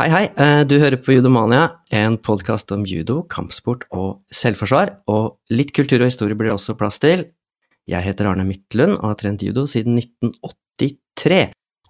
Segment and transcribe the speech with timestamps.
[0.00, 0.26] Hei, hei.
[0.32, 4.94] Eh, du hører på Judomania, en podkast om judo, kampsport og selvforsvar.
[5.12, 7.26] Og litt kultur og historie blir det også plass til.
[7.84, 11.42] Jeg heter Arne Midtlund og har trent judo siden 1983.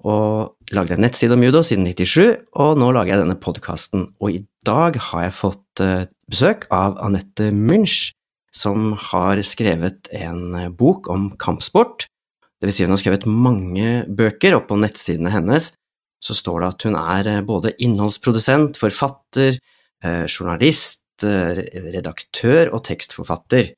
[0.02, 4.08] Og lagde en nettside om judo siden 97, og nå lager jeg denne podkasten.
[4.18, 8.08] Og i dag har jeg fått eh, besøk av Anette Munch,
[8.50, 12.10] som har skrevet en eh, bok om kampsport.
[12.58, 15.76] Det vil si hun har skrevet mange bøker, og på nettsidene hennes
[16.20, 19.58] så står det at hun er eh, både innholdsprodusent, forfatter,
[20.04, 21.62] eh, journalist, eh,
[21.96, 23.72] redaktør og tekstforfatter.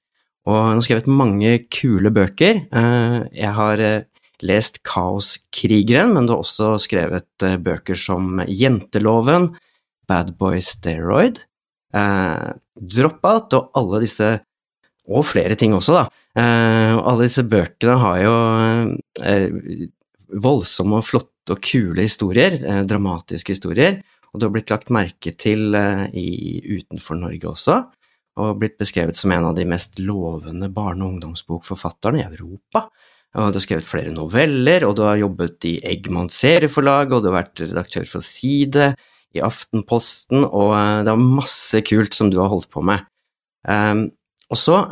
[0.50, 2.64] Og hun har skrevet mange kule bøker.
[3.30, 3.82] Jeg har
[4.42, 9.52] lest Kaoskrigeren, men du har også skrevet bøker som Jenteloven,
[10.10, 11.44] Bad Boy Steroid,
[11.94, 14.32] Dropout og alle disse
[15.06, 16.42] og flere ting også, da.
[16.42, 18.34] alle disse bøkene har jo
[20.32, 24.00] voldsomme og flotte og kule historier, eh, dramatiske historier,
[24.32, 26.28] og du har blitt lagt merke til eh, i,
[26.80, 27.78] utenfor Norge også,
[28.40, 32.86] og blitt beskrevet som en av de mest lovende barne- og ungdomsbokforfatterne i Europa.
[33.36, 37.30] Og du har skrevet flere noveller, og du har jobbet i Eggmanns serieforlag, og du
[37.30, 38.92] har vært redaktør for Side,
[39.32, 43.04] i Aftenposten, og eh, det er masse kult som du har holdt på med.
[43.68, 44.10] Um,
[44.52, 44.82] og så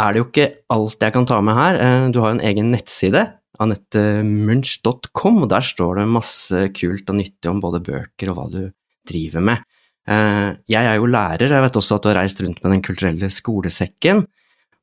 [0.00, 1.80] er det jo ikke alt jeg kan ta med her.
[1.80, 3.26] Uh, du har en egen nettside
[3.60, 8.62] anettemunch.com, og der står det masse kult og nyttig om både bøker og hva du
[9.08, 9.64] driver med.
[10.08, 12.84] Eh, jeg er jo lærer, jeg vet også at du har reist rundt med Den
[12.84, 14.24] kulturelle skolesekken,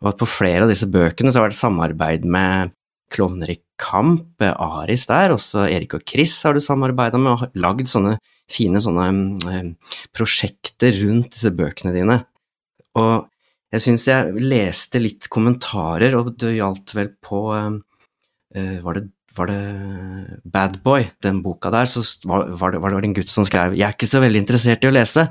[0.03, 2.75] og at på flere av disse bøkene så har det vært samarbeid med
[3.13, 7.87] Klovner i kamp, Aris der, også Erik og Chris har du samarbeida med, og lagd
[7.89, 8.17] sånne
[8.51, 9.07] fine sånne
[9.51, 12.21] eh, prosjekter rundt disse bøkene dine.
[12.99, 13.27] Og
[13.73, 17.77] jeg syns jeg leste litt kommentarer, og det gjaldt vel på eh,
[18.55, 22.93] Eh, var det, var det Bad Boy, den boka der, så var, var, det, var
[22.95, 25.27] det en gutt som skrev Jeg er ikke så veldig interessert i å lese,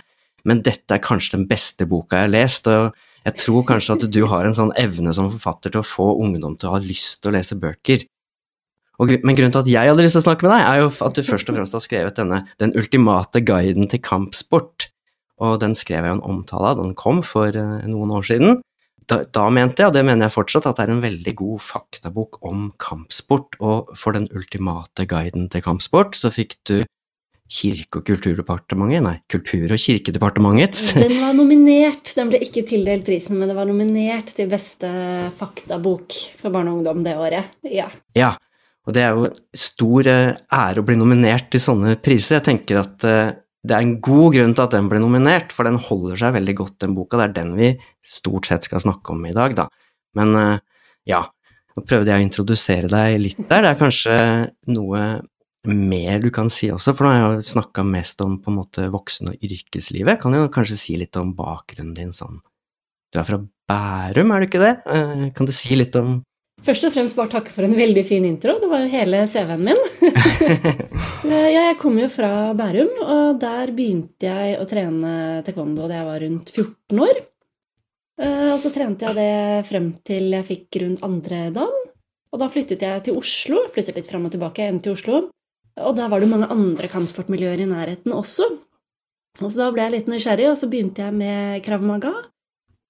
[0.46, 2.92] men dette er kanskje den beste boka jeg har lest, og
[3.26, 6.58] jeg tror kanskje at du har en sånn evne som forfatter til å få ungdom
[6.60, 8.04] til å ha lyst til å lese bøker.
[9.00, 10.92] Og, men grunnen til at jeg hadde lyst til å snakke med deg, er jo
[11.08, 14.86] at du først og fremst har skrevet denne Den ultimate guiden til kampsport,
[15.42, 18.60] og den skrev jeg en omtale av den kom for uh, noen år siden
[19.06, 21.62] da, da, mente jeg, og det mener jeg fortsatt, at det er en veldig god
[21.62, 26.80] faktabok om kampsport, og for den ultimate guiden til kampsport så fikk du
[27.46, 30.96] Kirke- og kulturdepartementet, nei, Kultur- og kirkedepartementet.
[30.98, 34.90] Den var nominert, den ble ikke tildelt prisen, men det var nominert til beste
[35.38, 37.54] faktabok for barne og ungdom det året.
[37.62, 37.86] Ja.
[38.18, 38.32] ja.
[38.82, 42.40] Og det er jo stor eh, ære å bli nominert til sånne priser.
[42.40, 43.30] Jeg tenker at eh,
[43.66, 46.54] det er en god grunn til at den ble nominert, for den holder seg veldig
[46.60, 47.18] godt, den boka.
[47.18, 47.70] Det er den vi
[48.06, 49.66] stort sett skal snakke om i dag, da.
[50.18, 50.58] Men eh,
[51.10, 51.22] ja,
[51.76, 53.64] nå prøvde jeg å introdusere deg litt der.
[53.64, 54.18] Det er kanskje
[54.72, 55.02] noe
[55.66, 58.58] mer du kan si også, for nå har jeg jo snakka mest om på en
[58.60, 60.20] måte voksen- og yrkeslivet.
[60.22, 62.40] Kan jo kanskje si litt om bakgrunnen din sånn
[63.12, 64.74] Du er fra Bærum, er du ikke det?
[64.86, 66.20] Eh, kan du si litt om
[66.66, 68.56] Først og fremst bare takke for en veldig fin intro.
[68.58, 69.82] Det var jo hele CV-en min.
[71.56, 75.12] jeg kom jo fra Bærum, og der begynte jeg å trene
[75.46, 77.22] taekwondo da jeg var rundt 14 år.
[78.18, 81.86] Eh, og så trente jeg det frem til jeg fikk rundt andre dagen.
[82.34, 83.62] Og da flyttet jeg til Oslo.
[83.70, 85.26] Flyttet litt fram og tilbake enn til Oslo.
[85.86, 88.48] Og der var det mange andre kampsportmiljøer i nærheten også.
[89.38, 92.14] Og så da ble jeg litt nysgjerrig, og så begynte jeg med krav maga.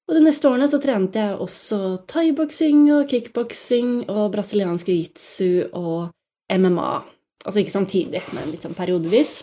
[0.06, 6.12] Og de neste årene så trente jeg også thaiboksing og kickboksing og brasiliansk jiu-jitsu og
[6.52, 6.90] MMA.
[7.42, 9.40] Altså ikke samtidig, men litt sånn periodevis.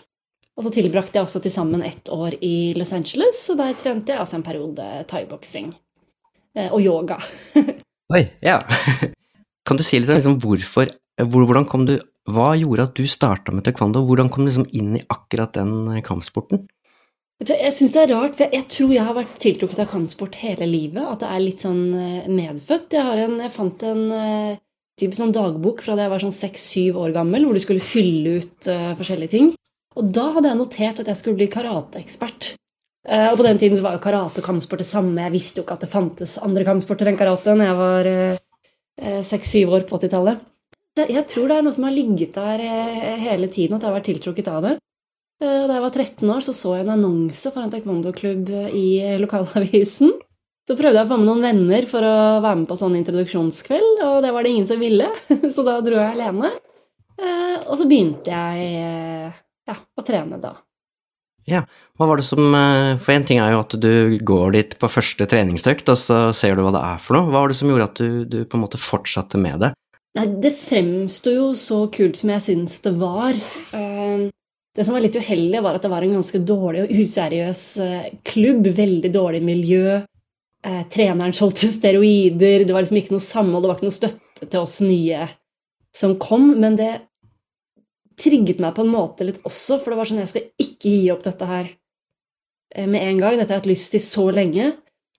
[0.56, 4.14] Og så tilbrakte jeg også til sammen ett år i Los Angeles, og der trente
[4.14, 5.72] jeg også en periode thaiboksing.
[6.54, 7.18] Eh, og yoga.
[8.14, 8.60] Oi, ja.
[9.66, 11.94] Kan du si litt om liksom, hvorfor Hvordan kom du
[12.28, 14.02] Hva gjorde at du starta med taekwondo?
[14.06, 16.64] Hvordan kom du liksom inn i akkurat den kampsporten?
[17.42, 20.68] Jeg syns det er rart, for jeg tror jeg har vært tiltrukket av kampsport hele
[20.70, 21.02] livet.
[21.02, 22.94] At det er litt sånn eh, medfødt.
[22.94, 24.04] Jeg, en, jeg fant en
[25.00, 28.38] typisk sånn dagbok fra da jeg var sånn seks-syv år gammel, hvor du skulle fylle
[28.38, 29.50] ut uh, forskjellige ting.
[29.98, 32.52] Og da hadde jeg notert at jeg skulle bli karateekspert.
[33.02, 35.18] Uh, og på den tiden var jo karate og kampsport det samme.
[35.26, 38.10] Jeg visste jo ikke at det fantes andre kampsporter enn karate når jeg var
[39.26, 40.42] seks-syv år på 80-tallet.
[41.10, 42.60] Jeg tror det er noe som har ligget der
[43.18, 44.76] hele tiden, at jeg har vært tiltrukket av det.
[45.42, 48.86] Eh, da jeg var 13 år, så så jeg en annonse for en taekwondo-klubb i
[49.22, 50.12] lokalavisen.
[50.64, 54.04] Så prøvde jeg å få med noen venner for å være med på sånn introduksjonskveld,
[54.06, 55.10] og det var det ingen som ville,
[55.54, 56.54] så da dro jeg alene.
[57.20, 60.54] Eh, og så begynte jeg eh, ja, å trene da.
[61.44, 61.60] Ja,
[61.98, 65.26] hva var det som For en ting er jo at du går dit på første
[65.28, 67.28] treningsøkt, og så ser du hva det er for noe.
[67.28, 69.70] Hva var det som gjorde at du, du på en måte fortsatte med det?
[70.16, 73.36] Nei, det fremsto jo så kult som jeg syns det var.
[74.74, 78.10] Det som var litt uheldig, var at det var en ganske dårlig og useriøs eh,
[78.26, 78.66] klubb.
[78.74, 80.00] Veldig dårlig miljø.
[80.66, 82.64] Eh, treneren solgte steroider.
[82.66, 85.28] Det var liksom ikke noe samhold, det var ikke noe støtte til oss nye
[85.94, 86.50] som kom.
[86.58, 86.90] Men det
[88.18, 91.10] trigget meg på en måte litt også, for det var sånn jeg skal ikke gi
[91.14, 91.70] opp dette her
[92.74, 93.38] eh, med en gang.
[93.38, 94.72] Dette har jeg hatt lyst til så lenge.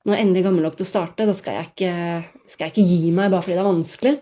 [0.05, 1.93] Når jeg endelig gammel nok til å starte, da skal jeg ikke,
[2.51, 4.17] skal jeg ikke gi meg bare fordi det er vanskelig.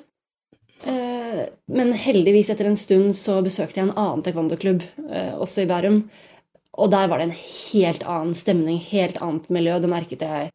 [1.44, 5.70] Eh, men heldigvis, etter en stund, så besøkte jeg en annen taekwondo-klubb, eh, også i
[5.70, 6.04] Bærum.
[6.74, 9.78] Og der var det en helt annen stemning, helt annet miljø.
[9.80, 10.50] Det merket jeg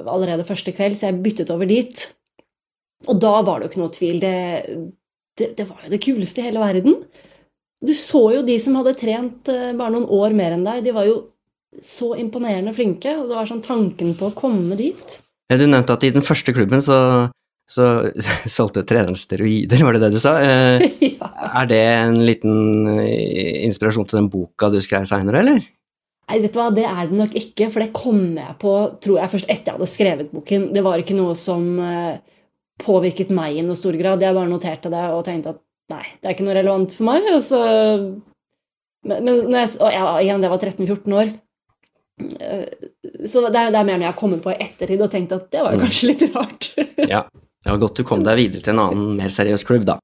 [0.00, 2.06] allerede første kveld, så jeg byttet over dit.
[3.06, 4.22] Og da var det jo ikke noe tvil.
[4.22, 4.36] Det,
[5.38, 7.02] det, det var jo det kuleste i hele verden.
[7.82, 10.84] Du så jo de som hadde trent eh, bare noen år mer enn deg.
[10.86, 11.18] De var jo
[11.82, 13.12] så imponerende flinke.
[13.18, 15.20] Og det var sånn tanken på å komme dit.
[15.52, 16.96] Du nevnte at i den første klubben så
[17.70, 17.88] så
[18.56, 20.34] solgte treneren steroider, var det det du sa?
[20.40, 21.30] Eh, ja.
[21.62, 25.62] Er det en liten eh, inspirasjon til den boka du skrev seinere, eller?
[26.30, 28.74] Nei, vet du hva, det er det nok ikke, for det kom jeg på
[29.04, 30.68] tror jeg først etter jeg hadde skrevet boken.
[30.74, 32.20] Det var ikke noe som eh,
[32.82, 34.22] påvirket meg i noe stor grad.
[34.22, 35.62] Jeg bare noterte det og tenkte at
[35.92, 37.26] nei, det er ikke noe relevant for meg.
[37.34, 37.62] Og så
[39.02, 41.30] Men, men jeg, og ja, igjen, det var 13-14 år.
[42.22, 45.34] Så det er, det er mer når jeg har kommet på i ettertid og tenkt
[45.34, 45.82] at det var mm.
[45.82, 46.68] kanskje litt rart.
[47.10, 47.24] ja.
[47.62, 49.98] Det var godt du kom deg videre til en annen, mer seriøs klubb, da.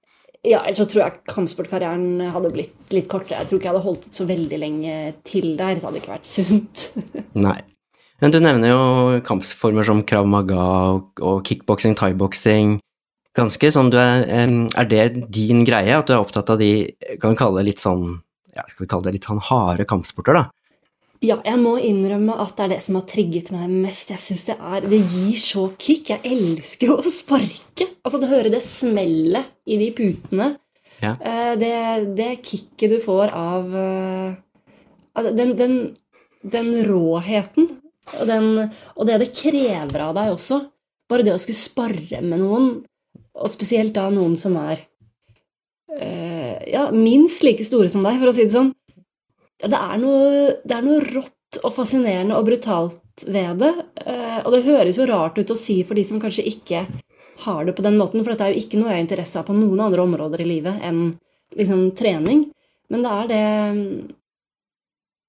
[0.47, 3.43] Ja, ellers så tror jeg kampsportkarrieren hadde blitt litt kortere.
[3.43, 5.75] Jeg tror ikke jeg hadde holdt ut så veldig lenge til der.
[5.75, 6.85] Det hadde ikke vært sunt.
[7.49, 7.59] Nei.
[8.23, 10.63] Men du nevner jo kampformer som krav maga
[10.95, 12.79] og, og kickboksing, thaiboksing.
[13.39, 16.89] Ganske sånn du er Er det din greie, at du er opptatt av de
[17.21, 18.17] Kan vi kalle det litt sånn
[18.57, 20.49] ja, skal vi kalle det litt sånn harde kampsporter, da?
[21.25, 24.13] Ja, jeg må innrømme at det er det som har trigget meg mest.
[24.13, 26.13] Jeg synes Det er, det gir så kick.
[26.13, 27.89] Jeg elsker å sparke.
[28.05, 30.53] Altså, Du hører det smellet i de putene.
[31.03, 31.15] Ja.
[31.19, 31.75] Eh, det,
[32.19, 34.39] det kicket du får av eh,
[35.35, 35.77] den, den,
[36.43, 37.69] den råheten
[38.17, 38.49] og, den,
[38.97, 40.63] og, det det krever av deg også.
[41.09, 42.71] Bare det å skulle spare med noen,
[43.39, 44.81] og spesielt da noen som er
[45.99, 48.73] eh, ja, minst like store som deg, for å si det sånn
[49.59, 53.73] det er, noe, det er noe rått og fascinerende og brutalt ved det.
[54.05, 56.85] Eh, og det høres jo rart ut å si for de som kanskje ikke
[57.45, 59.47] har det på den måten, for dette er jo ikke noe jeg har interesse av
[59.49, 61.11] på noen andre områder i livet enn
[61.59, 62.49] liksom trening.
[62.93, 63.43] Men det er det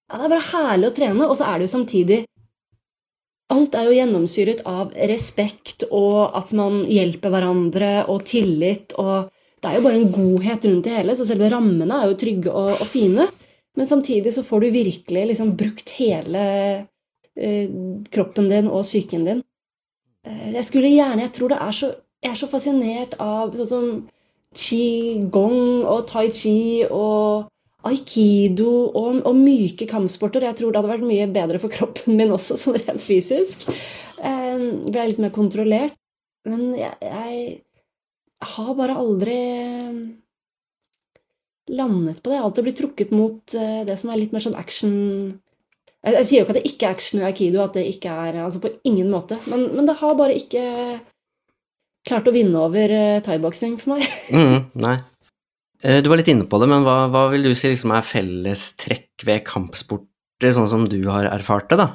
[0.09, 2.19] ja, Det er bare herlig å trene, og så er det jo samtidig
[3.49, 9.71] Alt er jo gjennomsyret av respekt og at man hjelper hverandre og tillit og Det
[9.71, 12.77] er jo bare en godhet rundt det hele, så selve rammene er jo trygge og,
[12.77, 13.25] og fine.
[13.77, 16.45] Men samtidig så får du virkelig liksom brukt hele
[17.35, 17.69] eh,
[18.11, 19.43] kroppen din og psyken din.
[20.27, 21.91] Eh, jeg skulle gjerne Jeg tror det er så
[22.23, 23.85] Jeg er så fascinert av sånn som
[24.57, 27.47] qigong og tai chi og
[27.87, 30.43] aikido og, og, myke kampsporter.
[30.43, 33.63] Jeg tror det hadde vært mye bedre for kroppen min også, sånn rent fysisk.
[34.19, 35.95] Eh, ble litt mer kontrollert.
[36.49, 39.39] Men jeg, jeg har bare aldri
[41.69, 42.37] landet på det.
[42.37, 44.95] Jeg har alltid blitt trukket mot eh, det som er litt mer sånn action
[45.99, 48.17] Jeg, jeg sier jo ikke at det ikke er action i aikido, at det ikke
[48.27, 49.39] er Altså på ingen måte.
[49.51, 50.65] Men, men det har bare ikke
[52.07, 54.05] klart å vinne over uh, thaiboksing for meg.
[54.33, 54.95] mm, nei.
[55.83, 58.05] Eh, du var litt inne på det, men hva, hva vil du si liksom er
[58.05, 61.87] fellestrekk ved kampsporter, sånn som du har erfart det, da?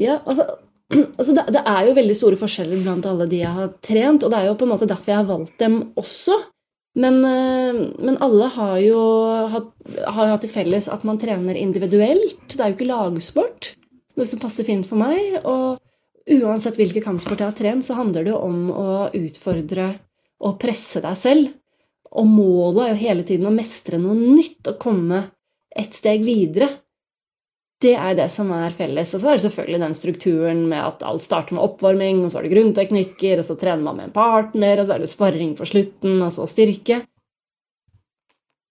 [0.00, 0.48] Ja, altså,
[1.18, 4.32] altså det, det, er jo veldig store forskjeller blant alle de jeg har trent, og
[4.32, 6.36] det er jo på en måte derfor jeg har valgt dem også.
[6.94, 9.00] Men, eh, men, alle har jo,
[9.48, 9.70] hatt,
[10.04, 12.44] har hatt til felles at man trener individuelt.
[12.52, 13.72] Det er jo ikke lagsport,
[14.18, 15.38] noe som passer fint for meg.
[15.48, 15.80] Og
[16.42, 19.94] uansett hvilken kampsport jeg har trent, så handler det jo om å utfordre
[20.42, 21.52] og presse deg selv.
[22.12, 25.24] Og målet er jo hele tiden å mestre noe nytt og komme
[25.72, 26.68] et steg videre.
[27.82, 29.14] Det er det som er felles.
[29.16, 32.38] Og så er det selvfølgelig den strukturen med at alt starter med oppvarming, og så
[32.38, 35.56] er det grunnteknikker, og så trener man med en partner, og så er det sparring
[35.58, 37.02] på slutten, og så styrke.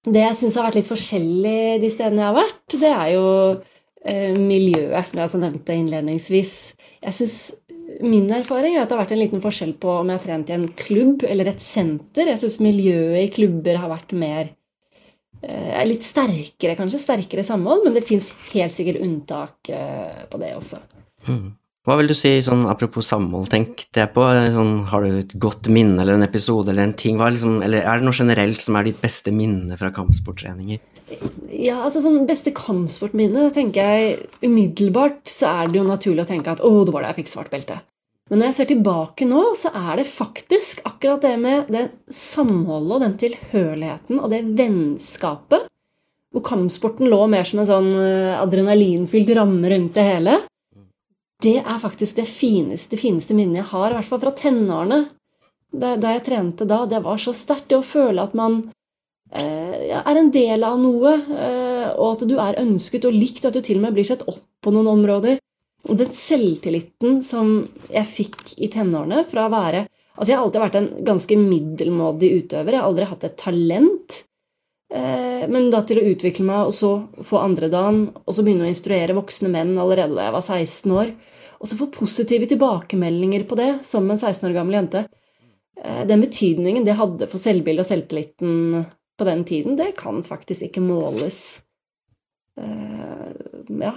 [0.01, 3.25] Det jeg syns har vært litt forskjellig de stedene jeg har vært, det er jo
[4.01, 6.56] eh, miljøet, som jeg også nevnte innledningsvis.
[7.03, 7.38] Jeg synes
[8.01, 10.50] Min erfaring er at det har vært en liten forskjell på om jeg har trent
[10.50, 12.30] i en klubb eller et senter.
[12.32, 14.53] Jeg syns miljøet i klubber har vært mer
[15.48, 17.01] er litt sterkere, kanskje.
[17.01, 20.81] Sterkere samhold, men det fins helt sikkert unntak eh, på det også.
[21.29, 21.50] Mm.
[21.81, 24.21] Hva vil du si, sånn apropos samhold, tenkte jeg på,
[24.53, 27.98] sånn, har du et godt minne eller en episode eller en ting, liksom, eller er
[27.98, 30.77] det noe generelt som er ditt beste minne fra kampsporttreninger?
[31.50, 36.53] Ja, altså sånn beste kampsportminne, tenker jeg umiddelbart så er det jo naturlig å tenke
[36.53, 37.81] at å, det var da jeg fikk svart belte.
[38.31, 42.95] Men når jeg ser tilbake nå, så er det faktisk akkurat det med det samholdet
[42.95, 45.67] og den tilhørigheten og det vennskapet
[46.31, 50.38] hvor kampsporten lå mer som en sånn eh, adrenalinfylt ramme rundt det hele.
[51.43, 55.01] Det er faktisk det fineste, fineste minnet jeg har, i hvert fall fra tenårene.
[55.71, 57.67] Da, jeg trente da, det var så sterkt.
[57.67, 58.61] Det å føle at man
[59.33, 63.51] eh, er en del av noe, eh, og at du er ønsket og likt, og
[63.51, 65.41] at du til og med blir sett opp på noen områder.
[65.89, 67.55] Og den selvtilliten som
[67.89, 72.27] jeg fikk i tenårene fra å være Altså, jeg har alltid vært en ganske middelmådig
[72.43, 72.75] utøver.
[72.75, 74.17] Jeg har aldri hatt et talent.
[74.91, 76.91] Eh, men da til å utvikle meg og så
[77.23, 81.13] få andredagen, og så begynne å instruere voksne menn allerede da jeg var 16 år,
[81.61, 85.05] og så få positive tilbakemeldinger på det som en 16 år gammel jente
[85.79, 88.85] eh, Den betydningen det hadde for selvbildet og selvtilliten
[89.17, 91.61] på den tiden, det kan faktisk ikke måles.
[92.60, 93.29] Eh,
[93.81, 93.93] ja,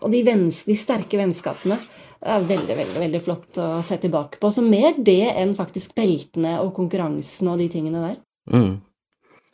[0.00, 1.78] og de, vens, de sterke vennskapene
[2.20, 4.50] er veldig, veldig, veldig flott å se tilbake på.
[4.52, 8.20] Så mer det enn faktisk beltene og konkurransen og de tingene der.
[8.52, 8.78] Mm.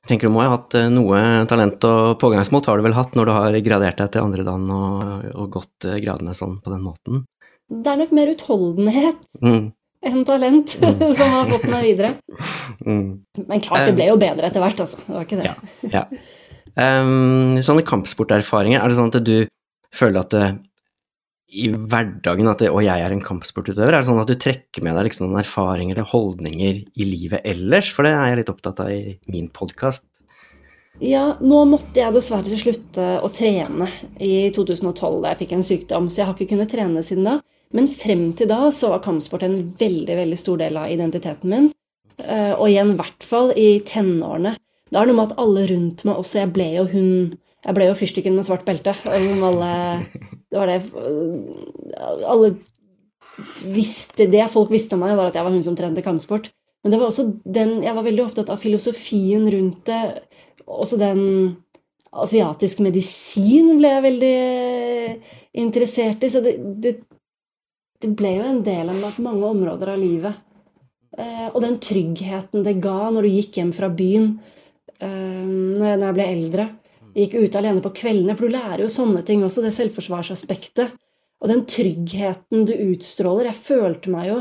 [0.06, 3.16] Jeg tenker Du må ha hatt eh, noe talent og pågangsmot har du vel hatt
[3.18, 6.85] når du har gradert deg til andredagen og, og gått eh, gradene sånn på den
[6.87, 7.25] måten?
[7.66, 9.64] Det er nok mer utholdenhet mm.
[10.06, 11.02] enn talent mm.
[11.18, 12.12] som har fått meg videre.
[12.87, 13.09] Mm.
[13.42, 15.02] Men klart, det ble jo bedre etter hvert, altså.
[15.02, 15.49] Det var ikke det.
[15.50, 16.04] Ja, ja.
[16.76, 19.47] Um, sånne kampsporterfaringer, er det sånn at du
[19.97, 20.49] føler at det,
[21.56, 24.85] i hverdagen at det, 'å, jeg er en kampsportutøver', er det sånn at du trekker
[24.85, 27.88] med deg liksom noen erfaringer eller holdninger i livet ellers?
[27.95, 30.04] For det er jeg litt opptatt av i min podkast.
[31.00, 33.88] Ja, nå måtte jeg dessverre slutte å trene
[34.21, 37.38] i 2012 da jeg fikk en sykdom, så jeg har ikke kunnet trene siden da.
[37.76, 41.66] Men frem til da så var kampsport en veldig, veldig stor del av identiteten min.
[42.16, 44.54] Eh, og igjen, i hvert fall i tenårene.
[44.87, 47.09] Det er noe med at alle rundt meg også Jeg ble jo hun
[47.66, 48.95] Jeg ble jo fyrstikken med svart belte.
[49.11, 49.73] Alle
[50.50, 50.81] det var det
[52.26, 52.55] Alle
[53.66, 56.50] visste Det folk visste om meg, var at jeg var hun som trente kampsport.
[56.83, 60.02] Men det var også den Jeg var veldig opptatt av filosofien rundt det.
[60.66, 61.23] Også den
[62.16, 64.37] asiatisk medisin ble jeg veldig
[65.61, 66.31] interessert i.
[66.33, 66.95] Så det, det,
[68.00, 70.40] det ble jo en del av mange områder av livet.
[71.19, 74.37] Eh, og den tryggheten det ga når du gikk hjem fra byen
[75.00, 76.69] eh, når jeg ble eldre.
[77.17, 80.93] Jeg gikk ut alene på kveldene, for du lærer jo sånne ting også, det selvforsvarsaspektet.
[81.41, 83.50] Og den tryggheten du utstråler.
[83.50, 84.38] Jeg følte meg jo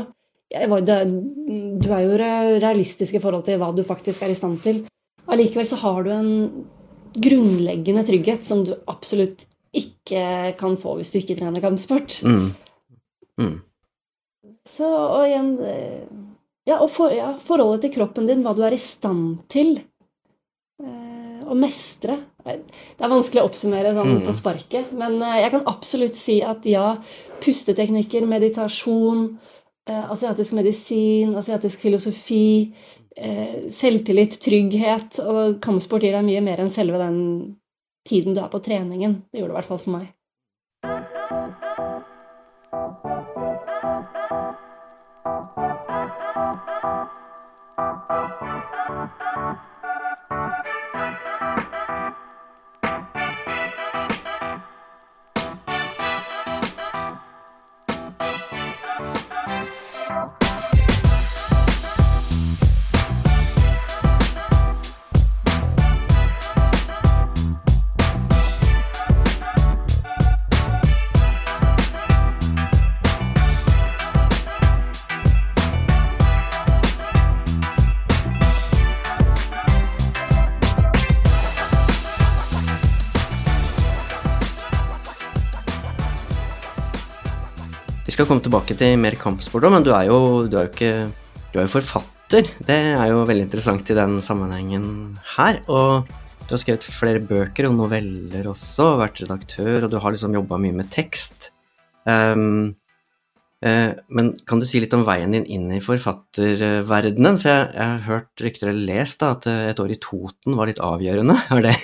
[0.70, 2.16] var, Du er jo
[2.62, 4.84] realistisk i forhold til hva du faktisk er i stand til.
[5.26, 6.32] Allikevel så har du en
[7.16, 9.46] grunnleggende trygghet som du absolutt
[9.76, 12.20] ikke kan få hvis du ikke trener kampsport.
[12.24, 12.52] Mm.
[13.40, 13.56] Mm.
[14.66, 15.56] Så, og igjen
[16.66, 19.76] Ja, og for, ja, forholdet til kroppen din, hva du er i stand til
[21.46, 22.18] å mestre.
[22.44, 24.24] Det er vanskelig å oppsummere sånn mm.
[24.26, 26.92] på sparket, men eh, jeg kan absolutt si at ja,
[27.42, 29.26] pusteteknikker, meditasjon,
[29.88, 32.72] eh, asiatisk medisin, asiatisk filosofi,
[33.16, 37.18] eh, selvtillit, trygghet og kampsport gir deg mye mer enn selve den
[38.06, 39.22] tiden du er på treningen.
[39.32, 40.12] Det gjorde det i hvert fall for meg.
[88.16, 90.92] Skal komme tilbake til mer kampsport òg, men du er, jo, du er jo ikke
[91.52, 92.48] Du er jo forfatter.
[92.64, 94.86] Det er jo veldig interessant i den sammenhengen
[95.36, 95.60] her.
[95.72, 96.08] Og
[96.46, 100.36] du har skrevet flere bøker og noveller også, og vært redaktør, og du har liksom
[100.36, 101.50] jobba mye med tekst.
[102.04, 102.74] Um,
[103.64, 107.40] uh, men kan du si litt om veien din inn i forfatterverdenen?
[107.40, 110.72] For jeg, jeg har hørt rykter eller lest da, at et år i Toten var
[110.72, 111.36] litt avgjørende.
[111.56, 111.76] Er det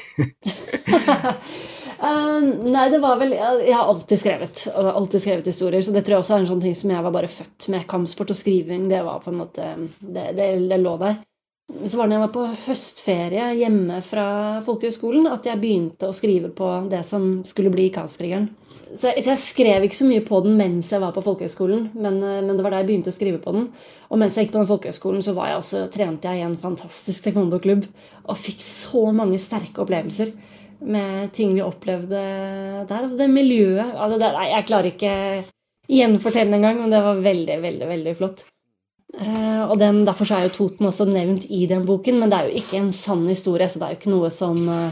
[2.02, 4.64] Uh, nei, det var vel Jeg har alltid skrevet.
[4.74, 7.14] alltid skrevet historier, så det tror jeg også er en sånn ting som jeg var
[7.14, 7.86] bare født med.
[7.90, 9.68] Kampsport og skriving, det var på en måte
[10.00, 11.20] Det, det, det lå der.
[11.86, 14.26] Så var det når jeg var på høstferie hjemme fra
[14.66, 18.50] folkehøgskolen, at jeg begynte å skrive på det som skulle bli Kaoskrigeren.
[18.92, 21.86] Så jeg, så jeg, skrev ikke så mye på den mens jeg var på folkehøgskolen,
[21.94, 23.70] men, eh, men, det var da jeg begynte å skrive på den.
[24.12, 27.24] Og mens jeg gikk på den folkehøgskolen, så jeg også, trente jeg i en fantastisk
[27.24, 27.86] taekwondo-klubb
[28.26, 30.34] og fikk så mange sterke opplevelser
[30.84, 32.20] med ting vi opplevde
[32.88, 33.02] der.
[33.02, 35.12] Altså det miljøet altså det, Jeg klarer ikke
[35.92, 38.44] gjenfortelle det engang, men det var veldig, veldig, veldig flott.
[39.12, 42.48] Uh, og den, Derfor er jo Toten også nevnt i den boken, men det er
[42.48, 43.68] jo ikke en sann historie.
[43.68, 44.88] så det er jo ikke noe som uh,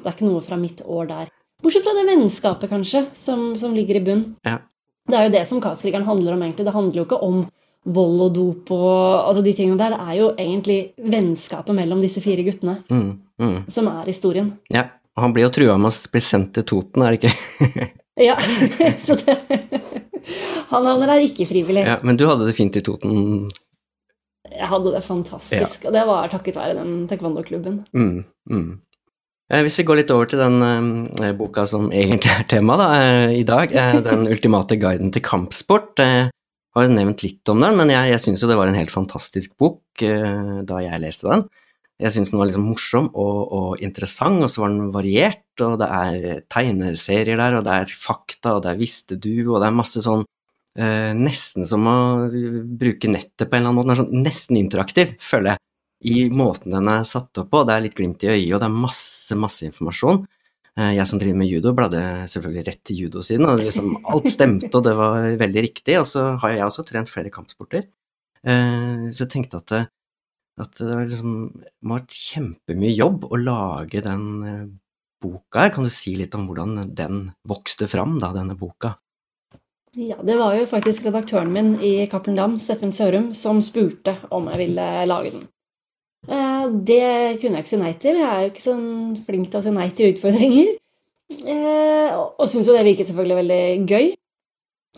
[0.00, 1.32] Det er ikke noe fra mitt år der.
[1.62, 4.24] Bortsett fra det vennskapet, kanskje, som, som ligger i bunn.
[4.46, 4.58] Ja.
[5.06, 6.66] Det er jo det som Kaoskrigeren handler om, egentlig.
[6.66, 7.44] Det handler jo ikke om
[7.84, 9.94] vold og dop og altså de tingene der.
[9.94, 10.78] Det er jo egentlig
[11.12, 13.12] vennskapet mellom disse fire guttene Mm,
[13.42, 13.56] mm.
[13.68, 14.52] som er historien.
[14.70, 14.88] Ja.
[15.20, 17.90] Han blir jo trua med å bli sendt til Toten, er det ikke?
[18.20, 18.34] Ja,
[19.06, 19.38] så det
[20.72, 21.84] Han havner der ikke frivillig.
[21.88, 23.48] ja, men du hadde det fint i Toten.
[24.52, 27.80] Jeg hadde det fantastisk, og det var takket være den taekwondo-klubben.
[27.96, 28.66] Mm, mm.
[29.52, 30.60] Eh, Hvis vi går litt over til den
[31.24, 35.24] eh, boka som egentlig er tema da, eh, i dag, eh, Den ultimate guiden til
[35.24, 35.96] kampsport.
[36.04, 36.28] Eh,
[36.72, 38.92] har jo nevnt litt om den, men jeg, jeg syns jo det var en helt
[38.92, 41.44] fantastisk bok eh, da jeg leste den.
[42.02, 45.78] Jeg syns den var liksom morsom og, og interessant, og så var den variert, og
[45.80, 49.68] det er tegneserier der, og det er fakta, og det er visste du, og det
[49.68, 50.24] er masse sånn
[50.78, 51.96] eh, Nesten som å
[52.28, 53.88] bruke nettet på en eller annen måte.
[53.88, 55.62] Den er sånn nesten interaktiv, føler jeg,
[56.12, 57.62] i måten den er satt opp på.
[57.68, 60.24] Det er litt glimt i øyet, og det er masse, masse informasjon.
[60.74, 62.02] Eh, Jeg som driver med judo, bladde
[62.34, 66.00] selvfølgelig rett til judosiden, og liksom alt stemte, og det var veldig riktig.
[66.02, 67.86] Og så har jeg også trent flere kampsporter,
[68.42, 69.80] Eh, så jeg tenkte at det,
[70.60, 71.36] at det var liksom,
[71.82, 74.66] må ha vært kjempemye jobb å lage den eh,
[75.22, 75.72] boka her.
[75.74, 78.96] Kan du si litt om hvordan den vokste fram, da, denne boka?
[79.96, 84.48] Ja, det var jo faktisk redaktøren min i Cappelen Dam, Steffen Sørum, som spurte om
[84.52, 85.42] jeg ville lage den.
[86.28, 88.20] Eh, Det kunne jeg ikke si nei til.
[88.20, 88.86] Jeg er jo ikke sånn
[89.26, 90.74] flink til å si nei til utfordringer.
[91.48, 94.10] Eh, Og syns jo det virket selvfølgelig veldig gøy.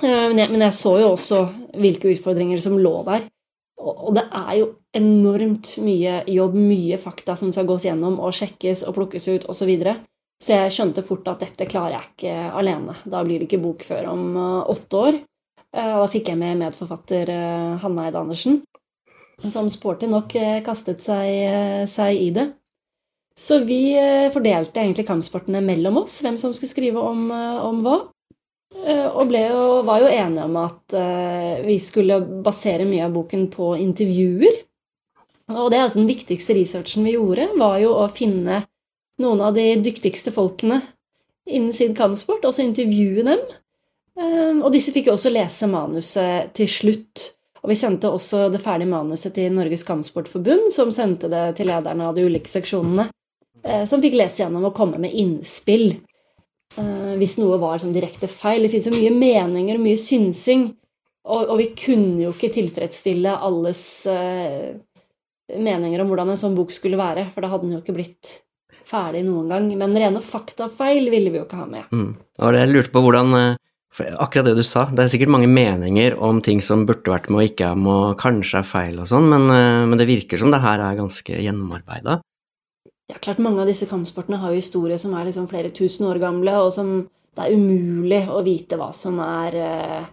[0.02, 1.38] Men jeg, men jeg så jo også
[1.78, 3.28] hvilke utfordringer som lå der.
[3.84, 8.84] Og det er jo enormt mye jobb, mye fakta som skal gås gjennom og sjekkes
[8.88, 9.58] og plukkes ut osv.
[9.64, 9.94] Så, videre.
[10.42, 12.96] så jeg skjønte fort at dette klarer jeg ikke alene.
[13.04, 15.20] Da blir det ikke bok før om eh, åtte år.
[15.74, 18.62] Eh, Og da fikk jeg med medforfatter eh, Hanne Eide Andersen,
[19.50, 20.32] som sporty nok
[20.64, 22.48] kastet seg, seg i det.
[23.36, 23.98] Så vi
[24.30, 27.96] fordelte egentlig kampsportene mellom oss, hvem som skulle skrive om, om hva.
[28.82, 33.46] Eh, Og jo, var jo enige om at eh, vi skulle basere mye av boken
[33.52, 34.62] på intervjuer.
[35.54, 38.62] Og det er altså den viktigste researchen vi gjorde, var jo å finne
[39.20, 40.80] noen av de dyktigste folkene
[41.44, 43.44] innen sin kampsport, og så intervjue dem.
[44.18, 47.30] Eh, Og disse fikk jo også lese manuset til slutt.
[47.62, 52.10] Og vi sendte også det ferdige manuset til Norges Kampsportforbund, som sendte det til lederne
[52.10, 53.06] av de ulike seksjonene,
[53.88, 55.94] som fikk lese gjennom og komme med innspill
[56.74, 58.64] hvis noe var sånn direkte feil.
[58.64, 60.64] Det finnes jo mye meninger og mye synsing,
[61.24, 64.74] og, og vi kunne jo ikke tilfredsstille alles uh,
[65.48, 68.32] meninger om hvordan en sånn bok skulle være, for da hadde den jo ikke blitt
[68.84, 69.70] ferdig noen gang.
[69.80, 71.94] Men rene faktafeil ville vi jo ikke ha med.
[71.94, 72.10] Mm.
[72.18, 73.60] Det var det jeg lurte på hvordan eh,
[73.94, 77.28] for Akkurat det du sa, det er sikkert mange meninger om ting som burde vært
[77.30, 80.08] med og ikke er med, og kanskje er feil og sånn, men, eh, men det
[80.10, 82.18] virker som det her er ganske gjennomarbeida.
[83.10, 86.22] Ja, klart Mange av disse kampsportene har jo historier som er liksom flere tusen år
[86.22, 86.96] gamle, og som
[87.34, 90.04] det er umulig å vite hva som er eh,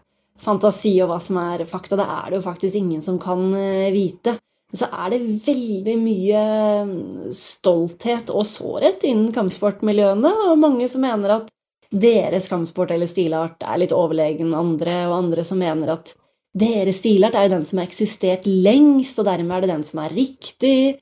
[0.41, 1.99] fantasi og hva som er fakta.
[1.99, 4.35] Det er det jo faktisk ingen som kan eh, vite.
[4.71, 6.43] Men så er det veldig mye
[6.87, 11.51] mm, stolthet og sårhet innen kampsportmiljøene, og mange som mener at
[11.91, 16.13] deres kampsport eller stilart er litt overlegen andre, og andre som mener at
[16.57, 20.01] deres stilart er jo den som har eksistert lengst, og dermed er det den som
[20.03, 21.01] er riktig.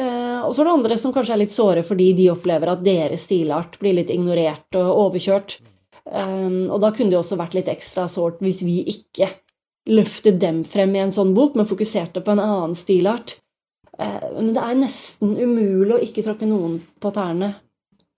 [0.00, 2.84] Eh, og så er det andre som kanskje er litt såre fordi de opplever at
[2.84, 5.58] deres stilart blir litt ignorert og overkjørt.
[6.10, 9.28] Um, og da kunne det også vært litt ekstra sårt hvis vi ikke
[9.90, 13.36] løftet dem frem i en sånn bok, men fokuserte på en annen stilart.
[13.98, 17.52] Eh, men det er nesten umulig å ikke tråkke noen på tærne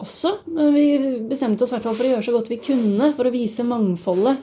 [0.02, 0.36] også.
[0.54, 0.86] Men vi
[1.30, 3.66] bestemte oss i hvert fall for å gjøre så godt vi kunne for å vise
[3.66, 4.42] mangfoldet.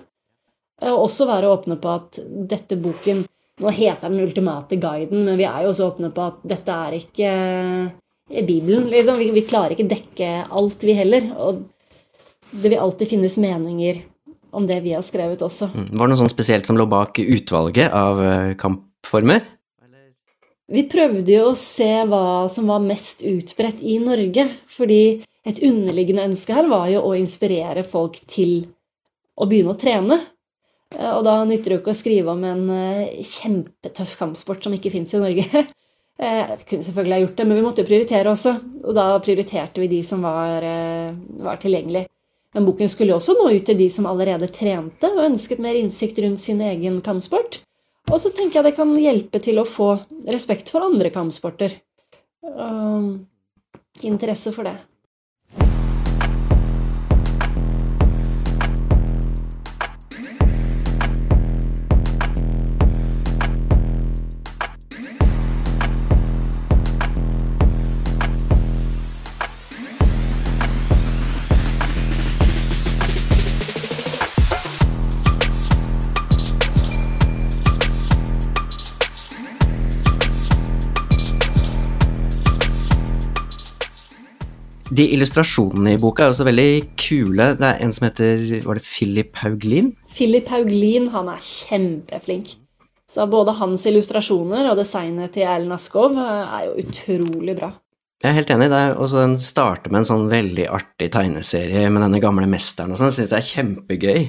[0.82, 2.22] Eh, Og også være åpne på at
[2.52, 3.26] dette boken
[3.60, 6.96] Nå heter den ultimate guiden, men vi er jo også åpne på at dette er
[7.00, 7.32] ikke
[8.30, 8.88] i Bibelen.
[8.92, 9.20] Liksom.
[9.20, 11.28] Vi, vi klarer ikke dekke alt, vi heller.
[11.36, 11.66] Og
[12.52, 14.04] det vil alltid finnes meninger
[14.56, 15.70] om det vi har skrevet også.
[15.74, 15.88] Mm.
[15.92, 19.44] Var det noe sånn spesielt som lå bak utvalget av eh, kampformer?
[20.70, 25.04] Vi prøvde jo å se hva som var mest utbredt i Norge, fordi
[25.48, 28.68] et underliggende ønske her var jo å inspirere folk til
[29.40, 30.20] å begynne å trene.
[30.96, 34.76] Eh, Og da nytter det jo ikke å skrive om en eh, kjempetøff kampsport som
[34.76, 35.66] ikke fins i Norge.
[36.20, 38.52] Eh, Vi kunne selvfølgelig ha gjort det, men vi måtte jo prioritere også.
[38.84, 40.66] Og da prioriterte vi de som var,
[41.40, 42.02] var tilgjengelig.
[42.52, 45.80] Men boken skulle jo også nå ut til de som allerede trente og ønsket mer
[45.80, 47.62] innsikt rundt sin egen kampsport.
[48.12, 49.94] Og så tenker jeg det kan hjelpe til å få
[50.28, 51.78] respekt for andre kampsporter.
[52.44, 54.76] Og interesse for det.
[85.00, 87.54] De illustrasjonene i boka er også veldig kule.
[87.56, 89.94] Det er en som heter Var det Philip Hauglin?
[90.12, 92.58] Philip Hauglin, han er kjempeflink.
[93.10, 97.72] Så både hans illustrasjoner og designet til Erlend Askov er jo utrolig bra.
[98.20, 98.68] Jeg er helt enig.
[98.74, 102.92] det er også Den starter med en sånn veldig artig tegneserie med denne gamle mesteren
[102.92, 103.16] og sånn.
[103.16, 104.28] Syns det er kjempegøy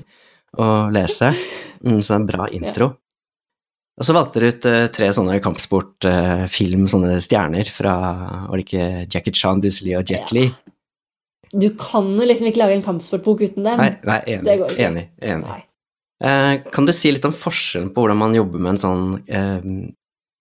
[0.63, 1.33] å lese.
[1.83, 2.93] Mm, så det er en bra intro.
[2.95, 3.10] Ja.
[3.99, 7.95] Og så valgte dere ut uh, tre sånne kampsportfilm, uh, sånne stjerner fra
[8.49, 10.47] Var det ikke Jackie Chan, Bruce Lee og Jet Li?
[10.49, 10.77] Ja.
[11.51, 13.81] Du kan jo liksom ikke lage en kampsportbok uten dem.
[13.81, 14.61] Nei, nei enig.
[14.79, 15.09] Enig.
[15.19, 15.57] enig.
[16.23, 19.07] Uh, kan du si litt om forskjellen på hvordan man jobber med en sånn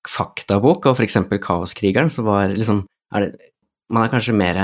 [0.10, 1.18] faktabok og f.eks.
[1.42, 2.84] Kaoskrigeren, som var liksom
[3.16, 3.50] er det,
[3.90, 4.60] man er kanskje mer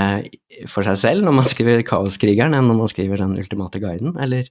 [0.70, 4.48] for seg selv når man skriver Kaoskrigeren enn når man skriver Den ultimate guiden, eller?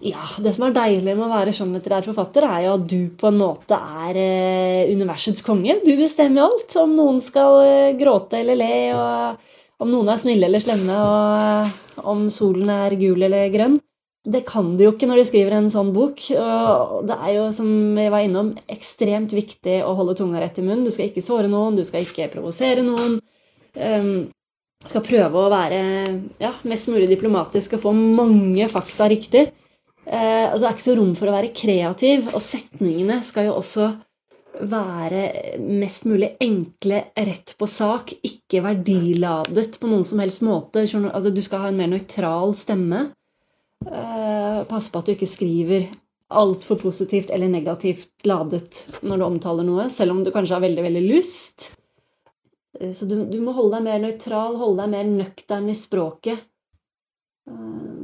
[0.00, 3.28] Ja, det som er deilig med å være skjønnlitterær forfatter, er jo at du på
[3.28, 5.76] en måte er eh, universets konge.
[5.84, 6.72] Du bestemmer alt.
[6.80, 11.68] Om noen skal eh, gråte eller le, og om noen er snille eller slemme, og
[11.68, 13.76] eh, om solen er gul eller grønn.
[14.24, 16.26] Det kan du jo ikke når du skriver en sånn bok.
[16.36, 17.68] og Det er jo, som
[18.00, 20.84] jeg var innom, ekstremt viktig å holde tunga rett i munnen.
[20.84, 23.16] Du skal ikke såre noen, du skal ikke provosere noen.
[23.76, 24.28] Um,
[24.84, 25.80] skal prøve å være
[26.40, 29.48] ja, mest mulig diplomatisk og få mange fakta riktig.
[30.08, 33.58] Uh, altså det er ikke så rom for å være kreativ, og setningene skal jo
[33.60, 33.90] også
[34.60, 40.84] være mest mulig enkle, rett på sak, ikke verdiladet på noen som helst måte.
[40.84, 43.06] Altså, du skal ha en mer nøytral stemme.
[43.86, 45.88] Eh, passe på at du ikke skriver
[46.30, 50.84] altfor positivt eller negativt ladet når du omtaler noe, selv om du kanskje har veldig,
[50.86, 51.70] veldig lyst.
[52.80, 56.44] Uh, så du, du, må holde deg mer nøytral, holde deg mer nøktern i språket.
[57.50, 57.99] Uh,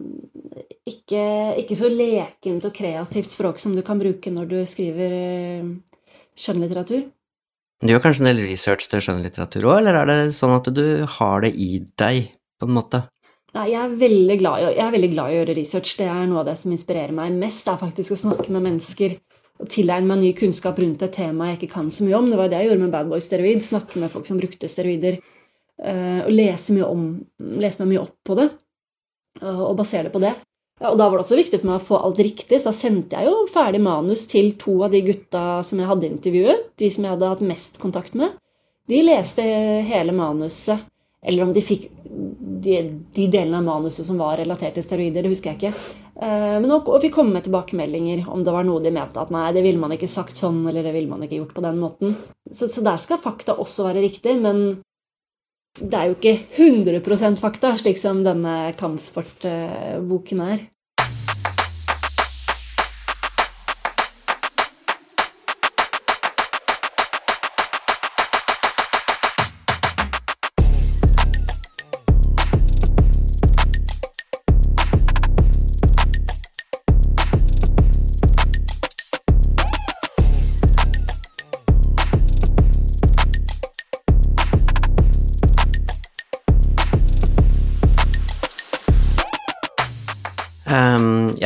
[0.87, 1.25] ikke,
[1.63, 5.13] ikke, så lekent og kreativt språk som du kan bruke når du skriver
[6.37, 7.05] skjønnlitteratur.
[7.85, 11.05] Du gjør kanskje en del research til skjønnlitteratur òg, eller er det sånn at du
[11.19, 13.03] har det i deg, på en måte?
[13.57, 15.95] Nei, jeg er, veldig glad, jeg er veldig glad i å gjøre research.
[15.99, 17.69] Det er noe av det som inspirerer meg mest.
[17.69, 19.17] Er faktisk å snakke med mennesker
[19.57, 22.29] og tilegne meg ny kunnskap rundt et tema jeg ikke kan så mye om.
[22.29, 23.63] Det var det jeg gjorde med Bad Boy Steroid.
[23.65, 25.17] Snakke med folk som brukte steroider.
[25.77, 27.09] Eh, og lese, mye om,
[27.63, 28.51] lese meg mye opp på det.
[29.47, 30.35] Og basere det på det.
[30.85, 33.17] Og da var det også viktig for meg å få alt riktig, så da sendte
[33.17, 36.67] jeg jo ferdig manus til to av de gutta som jeg hadde intervjuet.
[36.77, 38.37] De som jeg hadde hatt mest kontakt med.
[38.87, 39.43] De leste
[39.89, 40.85] hele manuset
[41.27, 42.77] eller om de fikk de,
[43.15, 45.95] de, delene av manuset som var relatert til steroider, det husker jeg ikke.
[46.17, 49.33] Uh, men og, og fikk komme med tilbakemeldinger om det var noe de mente at
[49.35, 51.81] nei, det ville man ikke sagt sånn, eller det ville man ikke gjort på den
[51.83, 52.15] måten.
[52.47, 54.63] Så, så der skal fakta også være riktig, men
[55.81, 60.65] det er jo ikke 100 fakta, slik som denne kampsportboken er.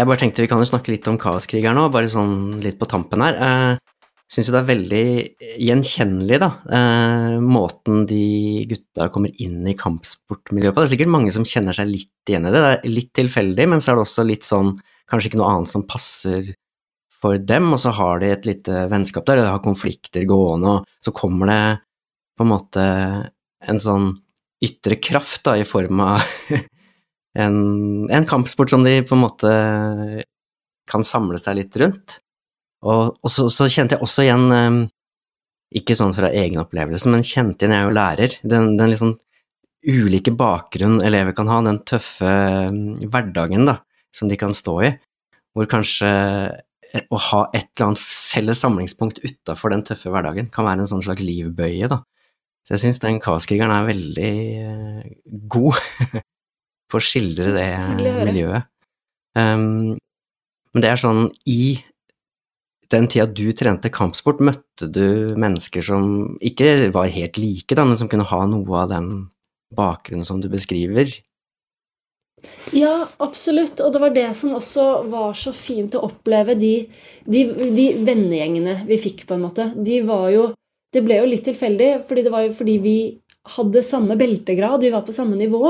[0.00, 2.78] Jeg bare tenkte vi kan jo snakke litt om Kaoskrig her nå, bare sånn litt
[2.80, 3.34] på tampen her.
[3.36, 3.98] Jeg uh,
[4.32, 5.02] syns jo det er veldig
[5.60, 10.80] gjenkjennelig, da, uh, måten de gutta kommer inn i kampsportmiljøet på.
[10.80, 12.64] Det er sikkert mange som kjenner seg litt igjen i det.
[12.64, 14.72] Det er litt tilfeldig, men så er det også litt sånn
[15.10, 16.48] kanskje ikke noe annet som passer
[17.20, 20.78] for dem, og så har de et lite vennskap der, og de har konflikter gående,
[20.78, 21.62] og så kommer det
[22.40, 22.84] på en måte
[23.68, 24.14] en sånn
[24.64, 26.24] ytre kraft da, i form av
[27.38, 29.50] en, en, kampsport som de på en måte
[30.90, 32.18] kan samle seg litt rundt.
[32.86, 34.80] Og, og så, så, kjente jeg også igjen, um,
[35.76, 39.14] ikke sånn fra egen opplevelse, men kjente igjen jeg er jo lærer, den, den liksom
[39.86, 42.32] ulike bakgrunnen elever kan ha, den tøffe
[42.70, 43.78] um, hverdagen da,
[44.16, 44.90] som de kan stå i,
[45.54, 46.10] hvor kanskje
[46.90, 51.04] å ha et eller annet felles samlingspunkt utafor den tøffe hverdagen kan være en sånn
[51.06, 52.00] slags livbøye, da.
[52.66, 54.32] Så jeg syns den kaoskrigeren er veldig
[54.64, 55.06] uh,
[55.52, 55.78] god.
[56.90, 57.70] på å skildre det
[58.26, 58.68] miljøet.
[59.38, 59.96] Um,
[60.74, 61.78] men det er sånn I
[62.90, 67.98] den tida du trente kampsport, møtte du mennesker som ikke var helt like, da, men
[67.98, 69.10] som kunne ha noe av den
[69.76, 71.12] bakgrunnen som du beskriver?
[72.74, 73.80] Ja, absolutt.
[73.84, 76.56] Og det var det som også var så fint å oppleve.
[76.58, 76.74] De,
[77.24, 77.44] de,
[77.76, 79.70] de vennegjengene vi fikk, på en måte.
[79.76, 80.48] De var jo
[80.90, 82.94] Det ble jo litt tilfeldig, fordi det var jo fordi vi
[83.54, 85.68] hadde samme beltegrad, vi var på samme nivå.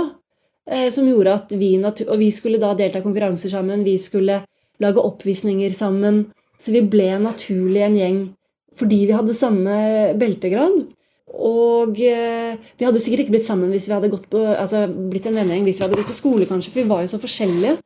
[0.69, 4.43] Eh, som gjorde at vi, og vi skulle da delta i konkurranser sammen, vi skulle
[4.81, 6.27] lage oppvisninger sammen.
[6.61, 8.21] Så vi ble naturlig en gjeng
[8.81, 9.77] fordi vi hadde samme
[10.21, 10.85] beltegrad.
[11.31, 15.27] og eh, vi hadde sikkert ikke blitt sammen hvis vi hadde gått på, altså blitt
[15.27, 17.77] en vennegjeng hvis vi hadde gått på skole, kanskje, for vi var jo så forskjellige.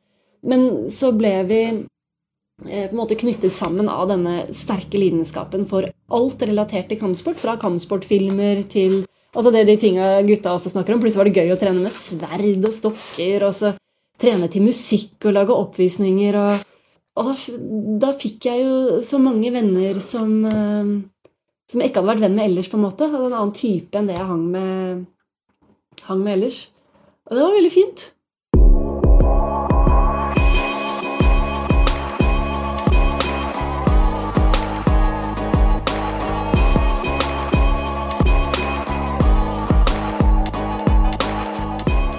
[0.45, 5.89] Men så ble vi eh, på en måte knyttet sammen av denne sterke lidenskapen for
[5.89, 7.41] alt relatert til kampsport.
[7.41, 9.03] Fra kampsportfilmer til
[9.35, 11.01] altså det de tinga gutta også snakker om.
[11.03, 13.45] Plutselig var det gøy å trene med sverd og stokker.
[13.47, 13.75] og så
[14.21, 16.37] trene til musikk og lage oppvisninger.
[16.39, 16.63] Og,
[17.19, 17.35] og da,
[18.05, 20.93] da, fikk jeg jo så mange venner som, eh,
[21.71, 22.71] som jeg ikke hadde vært venn med ellers.
[22.71, 25.05] på en måte, Hadde en annen type enn det jeg hang med,
[26.07, 26.65] hang med ellers.
[27.27, 28.11] Og det var veldig fint.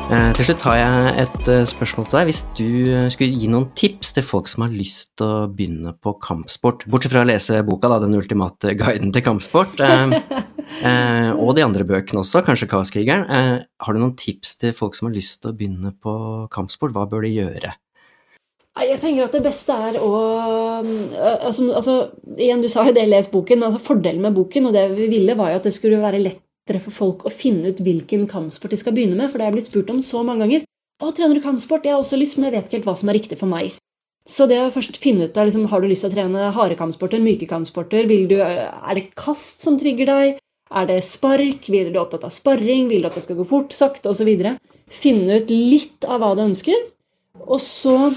[0.07, 2.29] Til slutt har jeg et eh, spørsmål til deg.
[2.29, 5.97] Hvis du eh, skulle gi noen tips til folk som har lyst til å begynne
[5.99, 11.57] på kampsport, bortsett fra å lese boka, da, 'Den ultimate guiden til kampsport', eh, og
[11.59, 15.17] de andre bøkene også, kanskje 'Kaoskrigeren', eh, har du noen tips til folk som har
[15.17, 16.15] lyst til å begynne på
[16.55, 16.95] kampsport?
[16.95, 17.75] Hva bør de gjøre?
[18.77, 20.15] Jeg tenker at det beste er å
[21.43, 21.95] altså, altså,
[22.37, 23.63] Igjen, du sa jo det, les boken.
[23.65, 26.46] altså Fordelen med boken og det vi ville, var jo at det skulle være lett
[26.67, 29.55] lettere for folk å finne ut hvilken kampsport de skal begynne med, for det er
[29.55, 30.65] blitt spurt om så mange ganger.
[30.99, 33.09] 'Å, trener du kampsport?' Jeg har også lyst, men jeg vet ikke helt hva som
[33.09, 33.77] er riktig for meg.
[34.27, 36.75] Så det å først finne ut av liksom, Har du lyst til å trene harde
[36.75, 38.09] kampsporter, myke kampsporter?
[38.09, 40.39] Du, er det kast som trigger deg?
[40.73, 41.69] Er det spark?
[41.71, 42.89] Vil du opptatt av sparring?
[42.89, 44.59] Vil du at det skal gå fort, sakte osv.?
[44.91, 46.75] Finne ut litt av hva du ønsker,
[47.47, 48.17] og så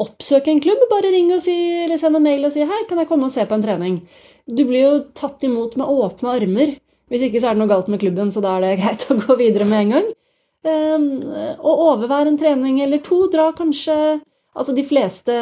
[0.00, 0.88] oppsøke en klubb.
[0.88, 3.32] Bare ring og si, eller send en mail og si 'Hei, kan jeg komme og
[3.32, 4.06] se på en trening?'
[4.48, 6.78] Du blir jo tatt imot med åpne armer.
[7.08, 9.18] Hvis ikke så er det noe galt med klubben, så da er det greit å
[9.20, 10.08] gå videre med en gang.
[10.68, 10.72] Å
[11.58, 13.24] og overvær en trening eller to.
[13.32, 14.18] Dra kanskje
[14.58, 15.34] Altså de fleste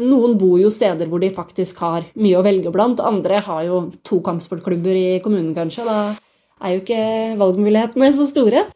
[0.00, 3.02] Noen bor jo steder hvor de faktisk har mye å velge blant.
[3.02, 5.84] Andre har jo to kampsportklubber i kommunen, kanskje.
[5.86, 5.98] Da
[6.64, 7.04] er jo ikke
[7.38, 8.66] valgmulighetene så store.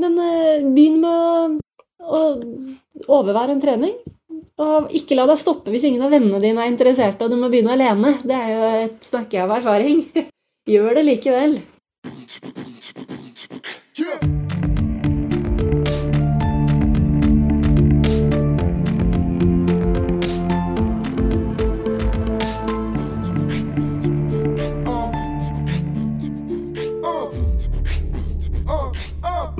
[0.00, 1.60] Men uh, begynn med
[2.00, 2.22] å, å
[3.18, 3.98] overvære en trening.
[4.62, 7.50] Og ikke la deg stoppe hvis ingen av vennene dine er interessert og du må
[7.52, 8.14] begynne alene.
[8.24, 10.04] Det er jo et snakke av erfaring.
[10.72, 11.58] Gjør det likevel.
[12.32, 12.40] Med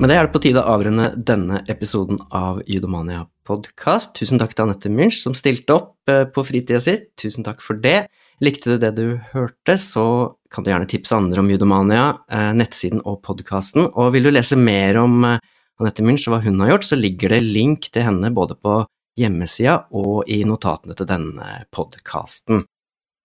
[0.09, 4.15] det er det på tide å avrunde denne episoden av Judomania podkast.
[4.17, 6.97] Tusen takk til Anette Münch som stilte opp eh, på fritida si.
[7.21, 8.09] Tusen takk for det.
[8.43, 10.05] Likte du det du hørte, så
[10.51, 13.87] kan du gjerne tipse andre om Judomania, eh, nettsiden og podkasten.
[13.93, 15.39] Og vil du lese mer om eh,
[15.79, 18.81] Anette Münch og hva hun har gjort, så ligger det link til henne både på
[19.19, 22.65] hjemmesida og i notatene til denne podkasten.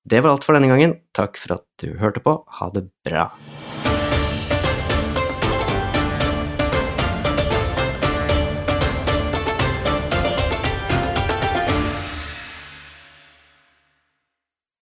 [0.09, 1.01] Det var alt for denne gangen.
[1.17, 2.39] Takk for at du hørte på.
[2.61, 3.27] Ha det bra.